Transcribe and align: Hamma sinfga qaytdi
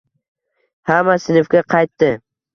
Hamma 0.93 1.19
sinfga 1.27 1.63
qaytdi 1.77 2.11